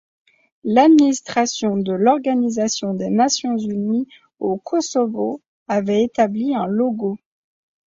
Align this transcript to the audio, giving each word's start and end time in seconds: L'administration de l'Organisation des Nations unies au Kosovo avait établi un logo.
L'administration 0.63 1.77
de 1.77 1.93
l'Organisation 1.93 2.95
des 2.95 3.11
Nations 3.11 3.55
unies 3.59 4.07
au 4.39 4.57
Kosovo 4.57 5.43
avait 5.67 6.01
établi 6.03 6.55
un 6.55 6.65
logo. 6.65 7.19